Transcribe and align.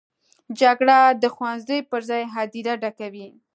جګړه 0.59 0.97
د 1.21 1.23
ښوونځي 1.35 1.79
پر 1.89 2.01
ځای 2.09 2.23
هدیره 2.33 2.73
ډکوي 2.81 3.27